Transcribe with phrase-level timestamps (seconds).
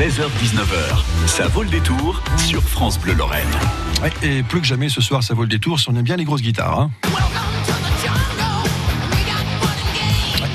[0.00, 3.44] 16h-19h, ça vaut le détour sur France Bleu Lorraine.
[4.22, 6.24] Et plus que jamais ce soir, ça vaut le détour si on aime bien les
[6.24, 6.80] grosses guitares.
[6.80, 6.90] hein.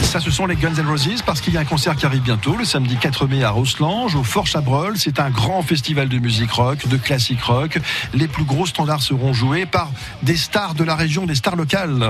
[0.00, 2.22] Ça, ce sont les Guns N' Roses parce qu'il y a un concert qui arrive
[2.22, 4.96] bientôt, le samedi 4 mai à Rosselange, au Fort Chabrol.
[4.96, 7.78] C'est un grand festival de musique rock, de classique rock.
[8.14, 9.90] Les plus gros standards seront joués par
[10.22, 12.08] des stars de la région, des stars locales.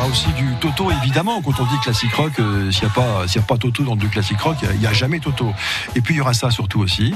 [0.00, 1.42] Aura aussi du Toto, évidemment.
[1.42, 4.40] Quand on dit classique rock, euh, s'il n'y a, a pas Toto dans du classique
[4.40, 5.52] rock, il n'y a, jamais Toto.
[5.94, 7.12] Et puis il y aura ça surtout aussi.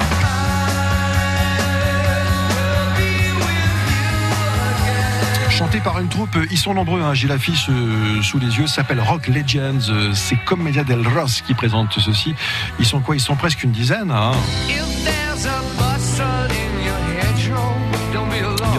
[5.50, 9.00] Chanté par une troupe, ils sont nombreux, hein, j'ai l'affiche euh, sous les yeux, s'appelle
[9.00, 12.34] Rock Legends, euh, c'est Commedia del Ross qui présente ceci.
[12.80, 13.14] Ils sont quoi?
[13.14, 14.10] Ils sont presque une dizaine.
[14.10, 14.32] hein.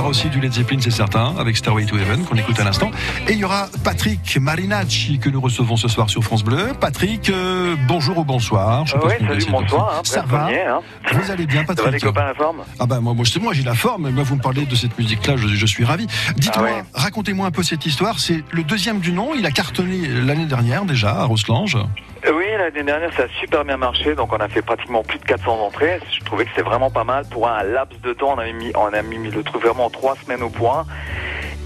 [0.05, 2.91] Aura aussi du Led Zeppelin, c'est certain, avec Starway to Heaven qu'on écoute à l'instant.
[3.27, 6.73] Et il y aura Patrick Marinacci que nous recevons ce soir sur France Bleu.
[6.80, 8.86] Patrick, euh, bonjour ou bonsoir.
[8.86, 9.95] Je sais pas salut, bonsoir.
[9.98, 10.81] Hein, Ça premier, va hein.
[11.12, 13.64] Vous allez bien, Ça va les Patrick copains la forme ah bah moi, moi, j'ai
[13.64, 16.06] la forme, moi vous me parlez de cette musique-là, je, je suis ravi.
[16.38, 16.84] Dites-moi, Ah ouais.
[16.94, 18.19] racontez-moi un peu cette histoire.
[18.19, 21.78] C'est le deuxième du nom, il a cartonné l'année dernière déjà à Rosselange.
[22.26, 24.16] Euh, Oui, l'année dernière, ça a super bien marché.
[24.16, 26.00] Donc, on a fait pratiquement plus de 400 entrées.
[26.12, 27.26] Je trouvais que c'était vraiment pas mal.
[27.30, 29.90] Pour un laps de temps, on a mis, on a mis le truc vraiment en
[29.90, 30.86] trois semaines au point.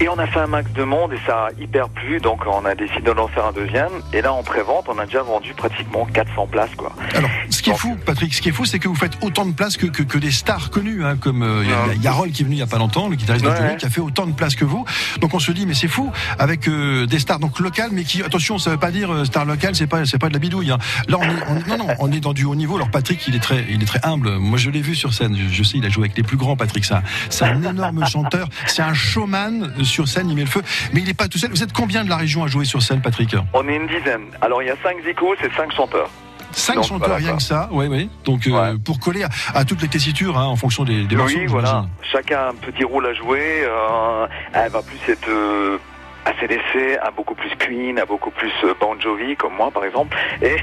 [0.02, 2.20] Et on a fait un max de monde et ça a hyper plu.
[2.20, 3.90] Donc, on a décidé de lancer un deuxième.
[4.14, 6.92] Et là, en pré-vente, on a déjà vendu pratiquement 400 places, quoi.
[7.14, 9.44] Alors, ce qui est fou, Patrick, ce qui est fou, c'est que vous faites autant
[9.44, 12.02] de places que, que, que des stars connues, hein, comme euh, il y a- il
[12.02, 13.68] y a Yarol qui est venu il y a pas longtemps, le guitariste de Johnny,
[13.72, 13.76] ouais.
[13.76, 14.86] qui a fait autant de places que vous.
[15.20, 18.22] Donc on se dit, mais c'est fou, avec euh, des stars donc locales, mais qui,
[18.22, 20.70] attention, ça veut pas dire euh, star locale, c'est pas, c'est pas de la bidouille.
[20.70, 20.78] hein.
[21.08, 22.76] Là, on est, on est- non, non, on est dans du haut niveau.
[22.76, 24.30] Alors Patrick, il est très, il est très humble.
[24.38, 25.36] Moi, je l'ai vu sur scène.
[25.36, 26.56] Je, je sais, il a joué avec les plus grands.
[26.56, 28.48] Patrick, ça, c'est un énorme chanteur.
[28.66, 30.28] C'est un showman euh, sur scène.
[30.30, 30.62] Il met le feu.
[30.92, 31.50] Mais il est pas tout seul.
[31.50, 34.22] Vous êtes combien de la région à jouer sur scène, Patrick On est une dizaine.
[34.40, 36.08] Alors, il y a cinq zikos et cinq chanteurs.
[36.52, 37.68] Cinq Donc, chanteurs, voilà, rien que ça.
[37.70, 38.10] Oui, oui.
[38.24, 41.36] Donc euh, pour coller à, à toutes les tessitures, hein, en fonction des, des morceaux.
[41.38, 41.86] oui, voilà.
[42.10, 43.62] Chacun a un petit rôle à jouer.
[43.62, 45.78] euh, elle va plus être euh,
[46.24, 50.16] ACDC, un beaucoup plus Queen, un beaucoup plus euh, Bon Jovi, comme moi par exemple.
[50.42, 50.56] Et,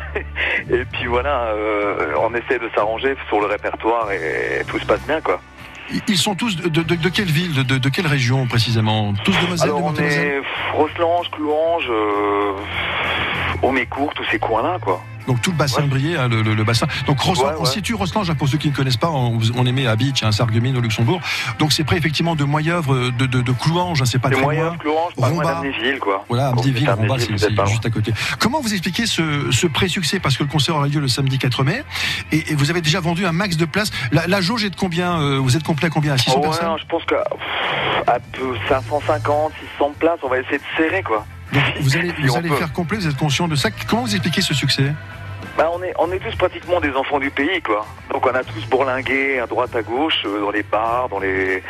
[0.69, 1.53] et puis voilà,
[2.21, 5.39] on essaie de s'arranger sur le répertoire et tout se passe bien quoi.
[6.07, 9.69] Ils- sont tous de, de, de- quelle ville, de, quelle région précisément Tous de Moselle,
[9.69, 10.41] Alors de on est
[10.73, 12.51] Rosselange, Clouange, euh,
[13.61, 15.01] Aumécourt, tous ces coins-là quoi.
[15.27, 16.15] Donc tout le bassin Ouais.
[16.17, 16.87] hein, le, le- le bassin.
[17.05, 19.71] Donc Ouais, on situe Rosselange, hein, pour ceux qui ne connaissent pas, on, on est
[19.71, 21.19] mis à Beach, hein, Sarreguemines au Luxembourg.
[21.59, 24.75] Donc c'est près effectivement de Moyeuvre, de, de, de Clouange, hein, c'est pas très loin.
[24.79, 25.61] Clouange, pas Romba.
[25.99, 26.25] quoi.
[26.29, 26.91] Voilà, Amdéville, c'est
[27.47, 27.65] Romba, loin.
[27.65, 28.13] juste à côté.
[28.39, 30.19] Comment vous expliquez ce, ce pré-succès?
[30.19, 31.83] Parce que le concert aura lieu le samedi 4 mai,
[32.31, 33.91] et, et vous avez déjà vendu un max de places.
[34.11, 36.13] La, la jauge est de combien euh, Vous êtes complet à combien?
[36.13, 36.77] À 600 Oh, ouais, personnes?
[36.79, 41.25] je pense que pff, à peu 550, 600 places, on va essayer de serrer quoi.
[41.53, 42.55] Donc vous allez, Si vous on allez peut.
[42.55, 43.69] faire complet, vous êtes conscient de ça.
[43.87, 44.93] Comment vous expliquez ce succès?
[45.57, 47.85] Bah, on est, on est tous pratiquement des enfants du pays, quoi.
[48.11, 51.63] Donc on a tous bourlingué à droite, à gauche, euh, dans les bars, dans les.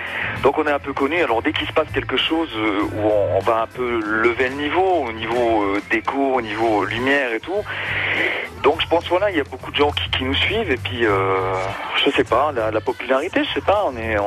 [0.44, 1.24] Donc on est un peu connus.
[1.24, 4.56] Alors dès qu'il se passe quelque chose euh, où on, va un peu lever le
[4.56, 7.64] niveau, au niveau euh, déco, au niveau lumière et tout.
[8.62, 11.04] Donc je pense voilà, il y a beaucoup de gens qui, nous suivent et puis
[11.04, 14.18] je sais pas, la, la popularité, je sais pas, on est.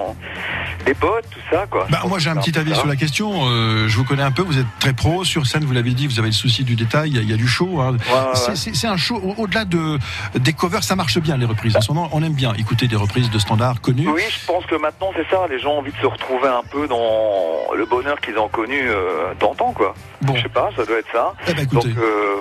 [0.84, 1.86] des potes, tout ça, quoi.
[1.90, 3.46] Bah, moi, j'ai un petit avis sur la question.
[3.48, 4.42] Euh, je vous connais un peu.
[4.42, 5.64] Vous êtes très pro sur scène.
[5.64, 6.06] Vous l'avez dit.
[6.06, 7.10] Vous avez le souci du détail.
[7.10, 7.80] Il y a, il y a du show.
[7.80, 7.92] hein.
[7.92, 9.16] Ouais, C'est- un show.
[9.16, 9.98] au- Au-delà de
[10.34, 11.76] des covers, ça marche bien les reprises.
[11.76, 14.08] En ce moment, on aime bien écouter des reprises de standards connus.
[14.08, 15.46] Oui, je pense que maintenant c'est ça.
[15.48, 18.78] Les gens ont envie de se retrouver un peu dans le bonheur qu'ils ont connu
[18.82, 19.94] euh, d'antan, quoi.
[20.22, 21.32] Bon, Je sais pas, ça doit être ça.
[21.46, 21.88] eh ben, écoutez.
[21.96, 22.36] euh,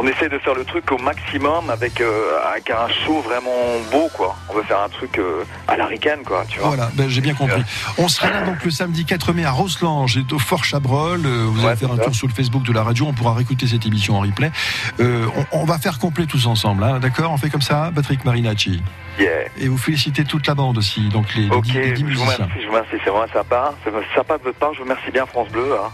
[0.00, 3.50] on essaie de faire le truc au maximum avec, euh, avec un show vraiment
[3.90, 4.36] beau, quoi.
[4.48, 6.68] On veut faire un truc euh, à la ricaine, quoi, tu vois.
[6.68, 7.62] Voilà, ben, j'ai bien compris.
[7.98, 11.22] On sera là donc le samedi 4 mai à Rosselange et au Fort Chabrol.
[11.26, 12.04] Euh, vous Ouais, allez faire un ça.
[12.04, 13.06] tour sur le Facebook de la radio.
[13.08, 14.52] On pourra réécouter cette émission en replay.
[15.00, 17.32] Euh, on, on va faire complet tous ensemble, hein, d'accord?
[17.32, 18.80] On fait comme ça, Patrick Marinacci.
[19.18, 19.30] Yeah.
[19.58, 22.14] Et vous félicitez toute la bande aussi, donc les, les Ok, dix- les dix je
[22.14, 23.74] vous remercie, je vous remercie, c'est vraiment sympa.
[23.84, 25.90] C'est sympa de votre part, je vous remercie bien France Bleu, hein.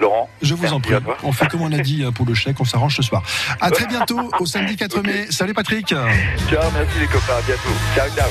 [0.00, 0.28] Laurent.
[0.42, 0.94] Je vous en prie.
[1.22, 3.22] On fait comme on a dit euh, pour le chèque, on s'arrange ce soir.
[3.60, 5.26] À très bientôt au samedi 4 mai.
[5.30, 5.88] Salut Patrick.
[5.88, 7.70] Ciao, merci les copains, à bientôt.
[7.94, 8.28] Ciao, ciao.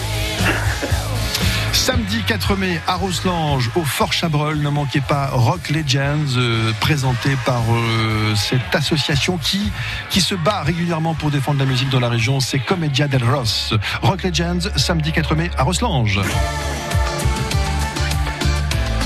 [1.72, 4.60] Samedi 4 mai à Rosselange au Fort Chabrol.
[4.60, 9.72] Ne manquez pas Rock Legends euh, présenté par euh, cette association qui,
[10.10, 12.40] qui se bat régulièrement pour défendre la musique dans la région.
[12.40, 13.74] C'est Comedia del Ross.
[14.02, 16.20] Rock Legends samedi 4 mai à Rosselange.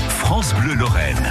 [0.08, 1.30] France Bleu Lorraine.